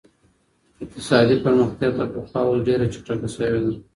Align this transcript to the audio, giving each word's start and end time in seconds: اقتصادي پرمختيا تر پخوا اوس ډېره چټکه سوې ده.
اقتصادي 0.83 1.35
پرمختيا 1.43 1.89
تر 1.97 2.07
پخوا 2.13 2.41
اوس 2.45 2.59
ډېره 2.67 2.85
چټکه 2.93 3.27
سوې 3.35 3.59
ده. 3.65 3.73